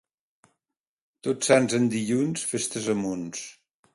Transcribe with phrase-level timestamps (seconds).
[1.27, 3.47] Tots Sants en dilluns, festes a munts.